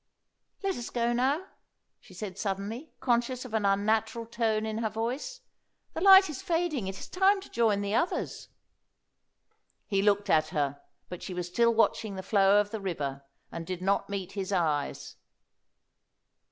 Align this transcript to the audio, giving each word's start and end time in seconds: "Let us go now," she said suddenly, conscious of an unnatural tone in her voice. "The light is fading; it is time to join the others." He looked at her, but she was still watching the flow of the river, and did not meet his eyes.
"Let 0.63 0.77
us 0.77 0.89
go 0.89 1.13
now," 1.13 1.45
she 1.99 2.15
said 2.15 2.35
suddenly, 2.35 2.91
conscious 2.99 3.45
of 3.45 3.53
an 3.53 3.65
unnatural 3.67 4.25
tone 4.25 4.65
in 4.65 4.79
her 4.79 4.89
voice. 4.89 5.41
"The 5.93 6.01
light 6.01 6.27
is 6.27 6.41
fading; 6.41 6.87
it 6.87 6.97
is 6.97 7.07
time 7.07 7.39
to 7.39 7.51
join 7.51 7.81
the 7.81 7.93
others." 7.93 8.47
He 9.85 10.01
looked 10.01 10.27
at 10.27 10.47
her, 10.47 10.81
but 11.07 11.21
she 11.21 11.35
was 11.35 11.45
still 11.45 11.71
watching 11.75 12.15
the 12.15 12.23
flow 12.23 12.59
of 12.59 12.71
the 12.71 12.81
river, 12.81 13.21
and 13.51 13.63
did 13.63 13.83
not 13.83 14.09
meet 14.09 14.31
his 14.31 14.51
eyes. 14.51 15.17